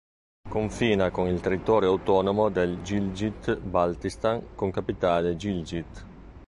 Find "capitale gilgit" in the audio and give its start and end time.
4.71-6.05